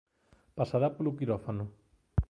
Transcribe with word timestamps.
Pasará 0.57 0.87
polo 0.95 1.15
quirófano. 1.19 1.65